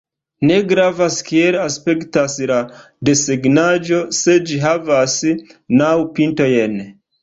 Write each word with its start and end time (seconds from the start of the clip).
Ne 0.51 0.55
gravas 0.69 1.17
kiel 1.27 1.57
aspektas 1.65 2.39
la 2.53 2.59
desegnaĵo 3.11 4.03
se 4.23 4.41
ĝi 4.49 4.61
havas 4.69 5.23
naŭ 5.81 5.97
pintojn. 6.21 6.81